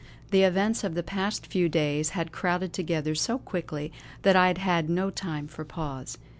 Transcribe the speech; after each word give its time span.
The 0.31 0.41
events 0.41 0.83
of 0.83 0.95
the 0.95 1.03
past 1.03 1.45
few 1.45 1.69
days 1.69 2.09
had 2.17 2.31
crowded 2.31 2.73
together 2.73 3.13
so 3.13 3.37
quickly 3.37 3.91
that 4.23 4.35
I 4.35 4.47
had 4.47 4.57
had 4.57 4.89
no 4.89 5.11
time 5.11 5.45
for 5.47 5.63
pause. 5.63 6.17